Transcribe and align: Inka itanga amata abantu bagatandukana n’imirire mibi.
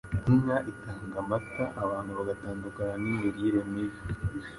Inka 0.31 0.57
itanga 0.71 1.15
amata 1.23 1.65
abantu 1.83 2.11
bagatandukana 2.17 2.93
n’imirire 3.03 3.61
mibi. 3.71 3.99